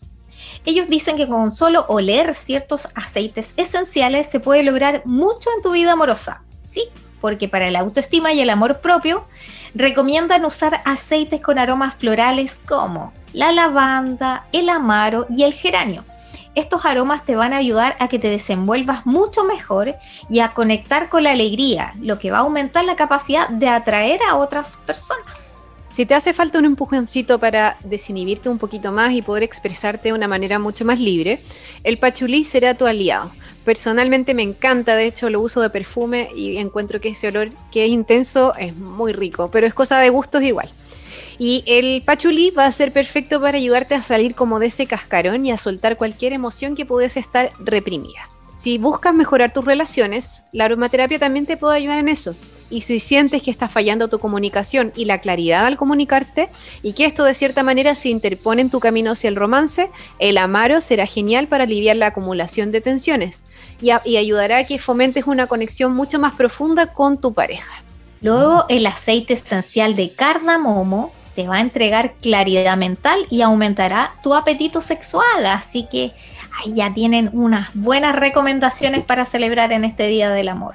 Ellos 0.64 0.88
dicen 0.88 1.16
que 1.16 1.28
con 1.28 1.52
solo 1.52 1.84
oler 1.88 2.34
ciertos 2.34 2.88
aceites 2.96 3.54
esenciales 3.56 4.28
se 4.28 4.40
puede 4.40 4.64
lograr 4.64 5.02
mucho 5.04 5.50
en 5.54 5.62
tu 5.62 5.70
vida 5.70 5.92
amorosa. 5.92 6.42
Sí, 6.66 6.88
porque 7.20 7.48
para 7.48 7.70
la 7.70 7.80
autoestima 7.80 8.32
y 8.32 8.40
el 8.40 8.50
amor 8.50 8.80
propio 8.80 9.24
recomiendan 9.74 10.44
usar 10.44 10.82
aceites 10.84 11.40
con 11.40 11.58
aromas 11.58 11.94
florales 11.94 12.60
como 12.66 13.12
la 13.32 13.52
lavanda, 13.52 14.46
el 14.52 14.68
amaro 14.68 15.26
y 15.30 15.44
el 15.44 15.52
geranio. 15.52 16.04
Estos 16.56 16.84
aromas 16.84 17.24
te 17.24 17.36
van 17.36 17.52
a 17.52 17.58
ayudar 17.58 17.94
a 18.00 18.08
que 18.08 18.18
te 18.18 18.28
desenvuelvas 18.28 19.06
mucho 19.06 19.44
mejor 19.44 19.94
y 20.28 20.40
a 20.40 20.50
conectar 20.50 21.08
con 21.08 21.22
la 21.22 21.30
alegría, 21.30 21.94
lo 22.00 22.18
que 22.18 22.32
va 22.32 22.38
a 22.38 22.40
aumentar 22.40 22.84
la 22.84 22.96
capacidad 22.96 23.48
de 23.48 23.68
atraer 23.68 24.20
a 24.28 24.36
otras 24.36 24.76
personas. 24.78 25.50
Si 25.90 26.06
te 26.06 26.14
hace 26.14 26.32
falta 26.32 26.58
un 26.58 26.64
empujoncito 26.64 27.38
para 27.38 27.76
desinhibirte 27.84 28.48
un 28.48 28.58
poquito 28.58 28.92
más 28.92 29.12
y 29.12 29.22
poder 29.22 29.42
expresarte 29.42 30.08
de 30.08 30.12
una 30.12 30.28
manera 30.28 30.58
mucho 30.58 30.84
más 30.84 31.00
libre, 31.00 31.42
el 31.84 31.98
pachulí 31.98 32.44
será 32.44 32.76
tu 32.76 32.86
aliado. 32.86 33.32
Personalmente 33.70 34.34
me 34.34 34.42
encanta, 34.42 34.96
de 34.96 35.06
hecho 35.06 35.30
lo 35.30 35.40
uso 35.40 35.60
de 35.60 35.70
perfume 35.70 36.28
y 36.34 36.56
encuentro 36.56 37.00
que 37.00 37.10
ese 37.10 37.28
olor 37.28 37.50
que 37.70 37.84
es 37.84 37.90
intenso 37.92 38.52
es 38.56 38.74
muy 38.74 39.12
rico, 39.12 39.48
pero 39.48 39.64
es 39.64 39.74
cosa 39.74 40.00
de 40.00 40.10
gustos 40.10 40.42
igual. 40.42 40.68
Y 41.38 41.62
el 41.66 42.02
pachulí 42.04 42.50
va 42.50 42.66
a 42.66 42.72
ser 42.72 42.92
perfecto 42.92 43.40
para 43.40 43.58
ayudarte 43.58 43.94
a 43.94 44.02
salir 44.02 44.34
como 44.34 44.58
de 44.58 44.66
ese 44.66 44.88
cascarón 44.88 45.46
y 45.46 45.52
a 45.52 45.56
soltar 45.56 45.96
cualquier 45.96 46.32
emoción 46.32 46.74
que 46.74 46.84
pudiese 46.84 47.20
estar 47.20 47.52
reprimida. 47.60 48.28
Si 48.56 48.76
buscas 48.76 49.14
mejorar 49.14 49.52
tus 49.52 49.64
relaciones, 49.64 50.42
la 50.50 50.64
aromaterapia 50.64 51.20
también 51.20 51.46
te 51.46 51.56
puede 51.56 51.76
ayudar 51.76 51.98
en 51.98 52.08
eso. 52.08 52.34
Y 52.70 52.82
si 52.82 53.00
sientes 53.00 53.42
que 53.42 53.50
está 53.50 53.68
fallando 53.68 54.08
tu 54.08 54.20
comunicación 54.20 54.92
y 54.94 55.04
la 55.04 55.20
claridad 55.20 55.66
al 55.66 55.76
comunicarte, 55.76 56.48
y 56.82 56.92
que 56.92 57.04
esto 57.04 57.24
de 57.24 57.34
cierta 57.34 57.62
manera 57.62 57.94
se 57.94 58.08
interpone 58.08 58.62
en 58.62 58.70
tu 58.70 58.80
camino 58.80 59.10
hacia 59.10 59.28
el 59.28 59.36
romance, 59.36 59.90
el 60.20 60.38
amaro 60.38 60.80
será 60.80 61.06
genial 61.06 61.48
para 61.48 61.64
aliviar 61.64 61.96
la 61.96 62.06
acumulación 62.06 62.70
de 62.70 62.80
tensiones 62.80 63.42
y, 63.80 64.16
ayudará 64.16 64.58
a 64.58 64.64
que 64.64 64.78
fomentes 64.78 65.26
una 65.26 65.46
conexión 65.46 65.94
mucho 65.94 66.18
más 66.18 66.34
profunda 66.34 66.92
con 66.92 67.18
tu 67.18 67.32
pareja. 67.32 67.82
Luego, 68.22 68.64
el 68.68 68.86
aceite 68.86 69.34
esencial 69.34 69.96
de 69.96 70.12
cardamomo 70.12 71.12
te 71.34 71.48
va 71.48 71.56
a 71.56 71.60
entregar 71.60 72.14
claridad 72.20 72.76
mental 72.76 73.26
y 73.30 73.40
aumentará 73.40 74.14
tu 74.22 74.34
apetito 74.34 74.80
sexual. 74.80 75.46
Así 75.46 75.86
que 75.90 76.12
ahí 76.58 76.74
ya 76.74 76.92
tienen 76.92 77.30
unas 77.32 77.70
buenas 77.74 78.14
recomendaciones 78.14 79.04
para 79.04 79.24
celebrar 79.24 79.72
en 79.72 79.84
este 79.84 80.06
Día 80.08 80.30
del 80.30 80.48
Amor. 80.48 80.74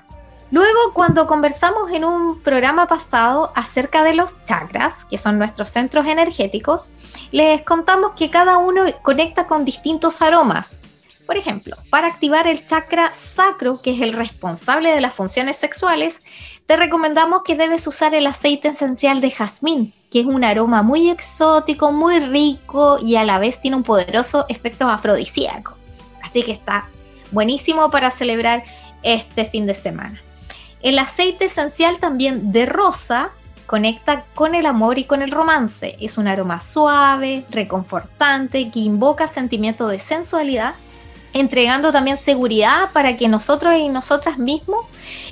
Luego, 0.52 0.94
cuando 0.94 1.26
conversamos 1.26 1.92
en 1.92 2.06
un 2.06 2.42
programa 2.42 2.88
pasado 2.88 3.52
acerca 3.56 4.04
de 4.04 4.14
los 4.14 4.44
chakras, 4.44 5.06
que 5.06 5.18
son 5.18 5.40
nuestros 5.40 5.70
centros 5.70 6.06
energéticos, 6.06 6.92
les 7.32 7.64
contamos 7.64 8.12
que 8.16 8.30
cada 8.30 8.58
uno 8.58 8.84
conecta 9.02 9.48
con 9.48 9.66
distintos 9.66 10.22
aromas. 10.22 10.82
Por 11.26 11.38
ejemplo, 11.38 11.76
para 11.90 12.08
activar 12.08 12.48
el 12.48 12.68
chakra 12.68 13.12
sacro, 13.14 13.82
que 13.82 13.94
es 13.94 14.02
el 14.02 14.14
responsable 14.14 14.92
de 14.92 15.02
las 15.02 15.16
funciones 15.16 15.58
sexuales, 15.58 16.22
te 16.68 16.78
recomendamos 16.78 17.42
que 17.44 17.56
debes 17.56 17.88
usar 17.88 18.14
el 18.14 18.28
aceite 18.28 18.68
esencial 18.68 19.22
de 19.22 19.32
jazmín, 19.32 19.94
que 20.12 20.20
es 20.20 20.28
un 20.28 20.44
aroma 20.44 20.84
muy 20.84 21.10
exótico, 21.10 21.92
muy 21.92 22.20
rico 22.20 23.00
y 23.02 23.16
a 23.16 23.24
la 23.24 23.40
vez 23.40 23.60
tiene 23.60 23.78
un 23.78 23.84
poderoso 23.84 24.46
efecto 24.50 24.88
afrodisíaco. 24.88 25.76
Así 26.24 26.44
que 26.44 26.52
está 26.52 26.88
buenísimo 27.32 27.90
para 27.90 28.12
celebrar 28.12 28.64
este 29.02 29.46
fin 29.46 29.66
de 29.66 29.74
semana. 29.74 30.22
El 30.86 31.00
aceite 31.00 31.46
esencial 31.46 31.98
también 31.98 32.52
de 32.52 32.68
rosa 32.68 33.32
conecta 33.66 34.24
con 34.36 34.54
el 34.54 34.68
amor 34.68 35.00
y 35.00 35.06
con 35.06 35.24
el 35.24 35.32
romance. 35.32 35.98
Es 36.00 36.20
un 36.20 36.28
aroma 36.28 36.60
suave, 36.60 37.44
reconfortante, 37.50 38.70
que 38.70 38.82
invoca 38.82 39.26
sentimiento 39.26 39.88
de 39.88 39.98
sensualidad, 39.98 40.76
entregando 41.34 41.92
también 41.92 42.18
seguridad 42.18 42.92
para 42.94 43.18
que 43.18 43.28
nosotros 43.28 43.74
y 43.76 43.90
nosotras 43.90 44.38
mismos 44.38 44.86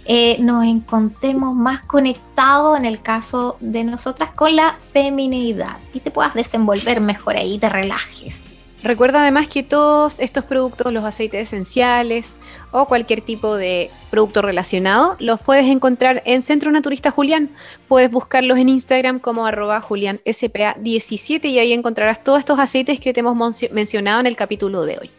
eh, 0.06 0.38
nos 0.40 0.66
encontremos 0.66 1.54
más 1.54 1.82
conectados, 1.82 2.76
en 2.76 2.86
el 2.86 3.04
caso 3.04 3.58
de 3.60 3.84
nosotras, 3.84 4.32
con 4.32 4.56
la 4.56 4.80
feminidad 4.92 5.78
y 5.94 6.00
te 6.00 6.10
puedas 6.10 6.34
desenvolver 6.34 7.00
mejor 7.00 7.38
ahí, 7.38 7.60
te 7.60 7.70
relajes. 7.70 8.46
Recuerda 8.84 9.22
además 9.22 9.48
que 9.48 9.64
todos 9.64 10.20
estos 10.20 10.44
productos, 10.44 10.92
los 10.92 11.06
aceites 11.06 11.48
esenciales 11.48 12.36
o 12.72 12.86
cualquier 12.86 13.22
tipo 13.22 13.56
de 13.56 13.90
producto 14.12 14.42
relacionado, 14.42 15.16
los 15.20 15.40
puedes 15.40 15.68
encontrar 15.68 16.22
en 16.26 16.42
Centro 16.42 16.70
Naturista 16.70 17.10
Julián. 17.10 17.50
Puedes 17.88 18.12
buscarlos 18.12 18.58
en 18.58 18.68
Instagram 18.68 19.20
como 19.20 19.46
arroba 19.46 19.82
julianspa17 19.82 21.46
y 21.46 21.60
ahí 21.60 21.72
encontrarás 21.72 22.26
todos 22.26 22.40
estos 22.40 22.60
aceites 22.60 23.00
que 23.00 23.14
te 23.14 23.22
hemos 23.22 23.38
mencionado 23.72 24.20
en 24.20 24.26
el 24.26 24.36
capítulo 24.36 24.86
de 24.86 24.98
hoy. 24.98 25.12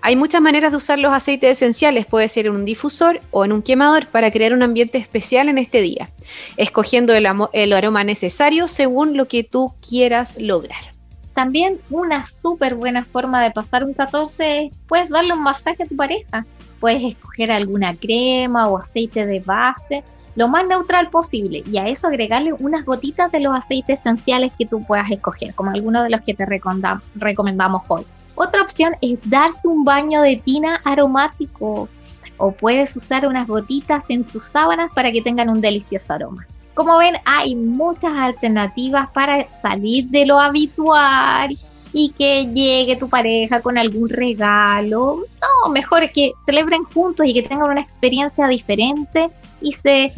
Hay 0.00 0.16
muchas 0.16 0.40
maneras 0.40 0.70
de 0.70 0.78
usar 0.78 0.98
los 0.98 1.12
aceites 1.12 1.50
esenciales, 1.50 2.06
puede 2.06 2.28
ser 2.28 2.46
en 2.46 2.52
un 2.52 2.64
difusor 2.64 3.20
o 3.32 3.44
en 3.44 3.52
un 3.52 3.60
quemador 3.60 4.06
para 4.06 4.30
crear 4.30 4.54
un 4.54 4.62
ambiente 4.62 4.96
especial 4.96 5.50
en 5.50 5.58
este 5.58 5.82
día, 5.82 6.10
escogiendo 6.56 7.12
el, 7.12 7.28
el 7.52 7.72
aroma 7.74 8.02
necesario 8.04 8.66
según 8.66 9.14
lo 9.14 9.28
que 9.28 9.44
tú 9.44 9.74
quieras 9.86 10.38
lograr. 10.40 10.97
También 11.38 11.78
una 11.90 12.26
súper 12.26 12.74
buena 12.74 13.04
forma 13.04 13.40
de 13.40 13.52
pasar 13.52 13.84
un 13.84 13.94
14 13.94 14.72
es 14.96 15.10
darle 15.10 15.34
un 15.34 15.44
masaje 15.44 15.84
a 15.84 15.86
tu 15.86 15.94
pareja. 15.94 16.44
Puedes 16.80 17.00
escoger 17.04 17.52
alguna 17.52 17.94
crema 17.94 18.66
o 18.66 18.76
aceite 18.76 19.24
de 19.24 19.38
base, 19.38 20.02
lo 20.34 20.48
más 20.48 20.66
neutral 20.66 21.10
posible, 21.10 21.62
y 21.64 21.78
a 21.78 21.86
eso 21.86 22.08
agregarle 22.08 22.54
unas 22.54 22.84
gotitas 22.84 23.30
de 23.30 23.38
los 23.38 23.56
aceites 23.56 24.00
esenciales 24.00 24.52
que 24.58 24.66
tú 24.66 24.82
puedas 24.82 25.08
escoger, 25.12 25.54
como 25.54 25.70
algunos 25.70 26.02
de 26.02 26.10
los 26.10 26.22
que 26.22 26.34
te 26.34 26.44
recomendamos 26.44 27.82
hoy. 27.86 28.04
Otra 28.34 28.60
opción 28.60 28.96
es 29.00 29.20
darse 29.22 29.68
un 29.68 29.84
baño 29.84 30.22
de 30.22 30.42
tina 30.44 30.80
aromático 30.84 31.88
o 32.36 32.50
puedes 32.50 32.96
usar 32.96 33.28
unas 33.28 33.46
gotitas 33.46 34.10
en 34.10 34.24
tus 34.24 34.42
sábanas 34.42 34.90
para 34.92 35.12
que 35.12 35.22
tengan 35.22 35.50
un 35.50 35.60
delicioso 35.60 36.14
aroma. 36.14 36.48
Como 36.78 36.96
ven, 36.96 37.16
hay 37.24 37.56
muchas 37.56 38.12
alternativas 38.14 39.10
para 39.10 39.50
salir 39.50 40.06
de 40.10 40.24
lo 40.24 40.38
habitual 40.38 41.58
y 41.92 42.10
que 42.10 42.46
llegue 42.54 42.94
tu 42.94 43.08
pareja 43.08 43.60
con 43.60 43.76
algún 43.76 44.08
regalo. 44.08 45.24
No, 45.40 45.70
mejor 45.70 46.08
que 46.12 46.30
celebren 46.46 46.84
juntos 46.84 47.26
y 47.26 47.34
que 47.34 47.42
tengan 47.42 47.68
una 47.68 47.80
experiencia 47.80 48.46
diferente 48.46 49.28
y 49.60 49.72
se, 49.72 50.12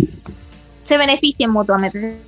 se 0.83 0.99
beneficien 0.99 1.49
mutuamente. 1.49 2.20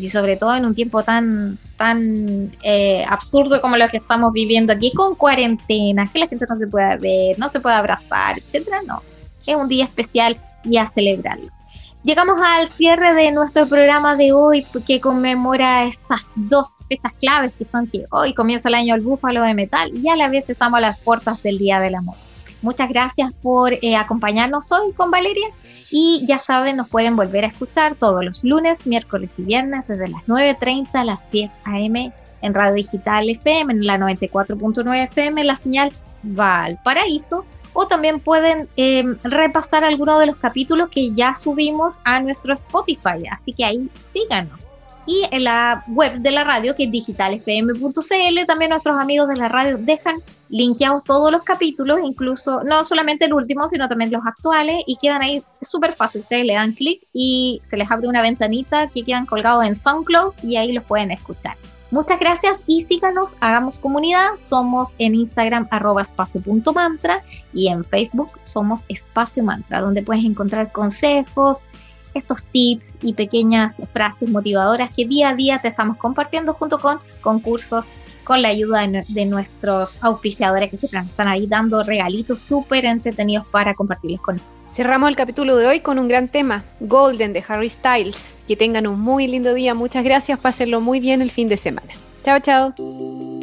Y 0.00 0.08
sobre 0.08 0.36
todo 0.36 0.56
en 0.56 0.64
un 0.64 0.74
tiempo 0.74 1.04
tan, 1.04 1.56
tan 1.76 2.50
eh, 2.64 3.04
absurdo 3.08 3.60
como 3.60 3.76
lo 3.76 3.88
que 3.90 3.98
estamos 3.98 4.32
viviendo 4.32 4.72
aquí, 4.72 4.90
con 4.92 5.14
cuarentena, 5.14 6.10
que 6.12 6.18
la 6.18 6.26
gente 6.26 6.46
no 6.48 6.56
se 6.56 6.66
pueda 6.66 6.96
ver, 6.96 7.38
no 7.38 7.46
se 7.46 7.60
puede 7.60 7.76
abrazar, 7.76 8.40
etcétera. 8.40 8.82
No, 8.82 9.04
es 9.46 9.54
un 9.54 9.68
día 9.68 9.84
especial 9.84 10.36
y 10.64 10.78
a 10.78 10.88
celebrarlo. 10.88 11.59
Llegamos 12.02 12.40
al 12.42 12.66
cierre 12.68 13.12
de 13.12 13.30
nuestro 13.30 13.66
programa 13.68 14.16
de 14.16 14.32
hoy 14.32 14.66
que 14.86 15.02
conmemora 15.02 15.84
estas 15.84 16.30
dos 16.34 16.68
fechas 16.88 17.12
claves 17.20 17.52
que 17.52 17.66
son 17.66 17.88
que 17.88 18.06
hoy 18.10 18.32
comienza 18.32 18.70
el 18.70 18.74
año 18.74 18.94
el 18.94 19.02
búfalo 19.02 19.42
de 19.42 19.52
metal 19.52 19.90
y 19.94 20.08
a 20.08 20.16
la 20.16 20.30
vez 20.30 20.48
estamos 20.48 20.78
a 20.78 20.80
las 20.80 20.98
puertas 20.98 21.42
del 21.42 21.58
Día 21.58 21.78
del 21.78 21.94
Amor. 21.94 22.16
Muchas 22.62 22.88
gracias 22.88 23.34
por 23.42 23.74
eh, 23.74 23.96
acompañarnos 23.96 24.72
hoy 24.72 24.94
con 24.94 25.10
Valeria 25.10 25.48
y 25.90 26.24
ya 26.26 26.38
saben, 26.38 26.78
nos 26.78 26.88
pueden 26.88 27.16
volver 27.16 27.44
a 27.44 27.48
escuchar 27.48 27.96
todos 27.96 28.24
los 28.24 28.42
lunes, 28.44 28.86
miércoles 28.86 29.38
y 29.38 29.42
viernes 29.42 29.86
desde 29.86 30.08
las 30.08 30.22
9.30 30.22 30.88
a 30.94 31.04
las 31.04 31.30
10 31.30 31.50
a.m. 31.64 32.12
en 32.40 32.54
Radio 32.54 32.74
Digital 32.74 33.28
FM, 33.28 33.74
en 33.74 33.86
la 33.86 33.98
94.9 33.98 35.04
FM, 35.04 35.44
la 35.44 35.56
señal 35.56 35.92
Valparaíso 36.22 37.44
o 37.72 37.86
también 37.86 38.20
pueden 38.20 38.68
em, 38.76 39.16
repasar 39.24 39.84
algunos 39.84 40.18
de 40.18 40.26
los 40.26 40.36
capítulos 40.36 40.88
que 40.90 41.12
ya 41.12 41.34
subimos 41.34 42.00
a 42.04 42.20
nuestro 42.20 42.54
Spotify, 42.54 43.26
así 43.30 43.52
que 43.52 43.64
ahí 43.64 43.88
síganos. 44.12 44.68
Y 45.06 45.24
en 45.30 45.44
la 45.44 45.82
web 45.88 46.18
de 46.18 46.30
la 46.30 46.44
radio, 46.44 46.74
que 46.74 46.84
es 46.84 46.90
digitalfm.cl, 46.90 48.46
también 48.46 48.70
nuestros 48.70 49.00
amigos 49.00 49.28
de 49.28 49.36
la 49.36 49.48
radio 49.48 49.78
dejan 49.78 50.22
linkeados 50.50 51.02
todos 51.04 51.32
los 51.32 51.42
capítulos, 51.42 51.98
incluso 52.04 52.62
no 52.64 52.84
solamente 52.84 53.24
el 53.24 53.32
último, 53.32 53.66
sino 53.66 53.88
también 53.88 54.10
los 54.10 54.24
actuales, 54.26 54.82
y 54.86 54.96
quedan 54.96 55.22
ahí 55.22 55.42
súper 55.62 55.94
fácil. 55.94 56.20
Ustedes 56.22 56.44
le 56.44 56.54
dan 56.54 56.72
clic 56.72 57.02
y 57.12 57.60
se 57.64 57.76
les 57.76 57.90
abre 57.90 58.08
una 58.08 58.22
ventanita 58.22 58.88
que 58.88 59.02
quedan 59.02 59.26
colgados 59.26 59.64
en 59.64 59.74
SoundCloud 59.74 60.34
y 60.42 60.56
ahí 60.56 60.72
los 60.72 60.84
pueden 60.84 61.10
escuchar. 61.10 61.56
Muchas 61.90 62.20
gracias 62.20 62.62
y 62.66 62.84
síganos, 62.84 63.36
hagamos 63.40 63.80
comunidad. 63.80 64.28
Somos 64.38 64.94
en 64.98 65.16
Instagram 65.16 65.66
arroba 65.72 66.02
espacio.mantra 66.02 67.24
y 67.52 67.66
en 67.66 67.84
Facebook 67.84 68.30
somos 68.44 68.84
espacio 68.88 69.42
mantra, 69.42 69.80
donde 69.80 70.02
puedes 70.02 70.24
encontrar 70.24 70.70
consejos, 70.70 71.66
estos 72.14 72.44
tips 72.44 72.94
y 73.02 73.14
pequeñas 73.14 73.82
frases 73.92 74.28
motivadoras 74.28 74.94
que 74.94 75.04
día 75.04 75.30
a 75.30 75.34
día 75.34 75.60
te 75.60 75.68
estamos 75.68 75.96
compartiendo 75.96 76.54
junto 76.54 76.80
con 76.80 77.00
concursos 77.20 77.84
con 78.30 78.42
la 78.42 78.48
ayuda 78.50 78.86
de, 78.86 79.26
nuestros 79.26 79.98
auspiciadores 80.00 80.70
que 80.70 80.76
siempre 80.76 81.00
están 81.00 81.26
ahí 81.26 81.48
dando 81.48 81.82
regalitos 81.82 82.38
súper 82.38 82.84
entretenidos 82.84 83.44
para 83.48 83.74
compartirles 83.74 84.20
con 84.20 84.36
nosotros. 84.36 84.56
Cerramos 84.70 85.08
el 85.08 85.16
capítulo 85.16 85.56
de 85.56 85.66
hoy 85.66 85.80
con 85.80 85.98
un 85.98 86.06
gran 86.06 86.28
tema, 86.28 86.62
Golden 86.78 87.32
de 87.32 87.42
Harry 87.48 87.68
Styles. 87.68 88.44
Que 88.46 88.54
tengan 88.54 88.86
un 88.86 89.00
muy 89.00 89.26
lindo 89.26 89.52
día, 89.52 89.74
muchas 89.74 90.04
gracias, 90.04 90.38
pásenlo 90.38 90.80
muy 90.80 91.00
bien 91.00 91.22
el 91.22 91.32
fin 91.32 91.48
de 91.48 91.56
semana. 91.56 91.92
Chao, 92.22 92.38
chao. 92.38 93.39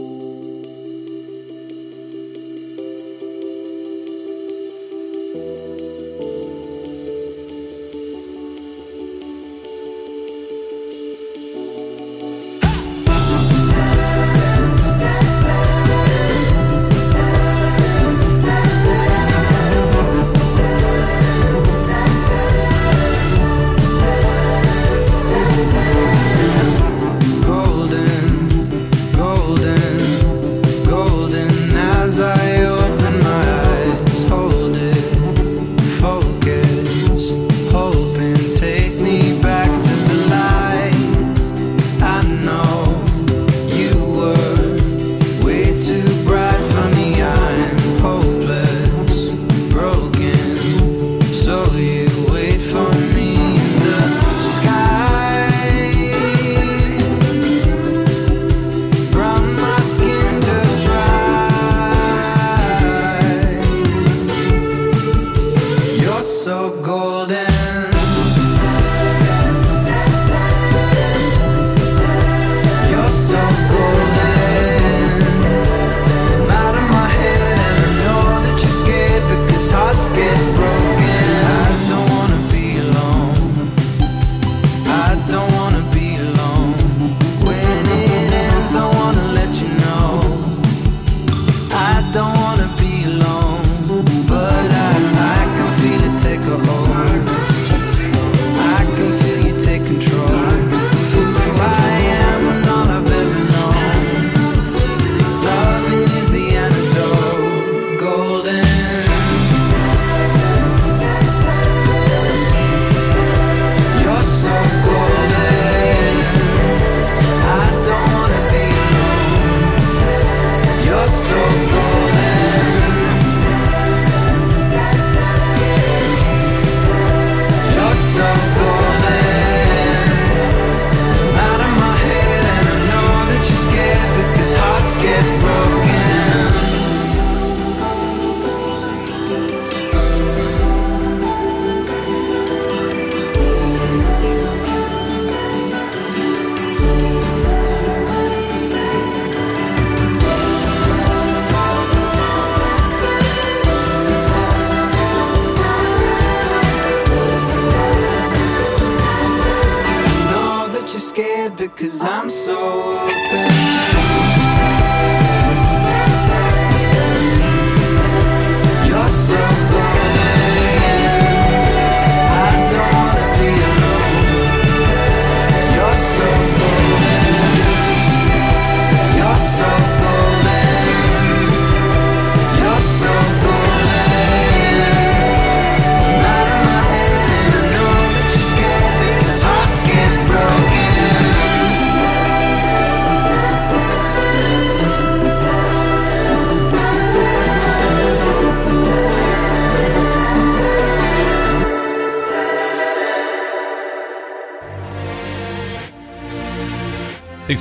so 66.47 66.81
good. 66.81 66.86